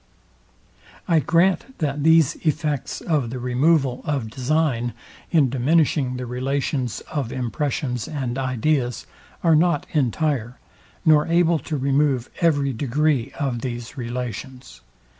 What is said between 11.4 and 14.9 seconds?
to remove every degree of these relations.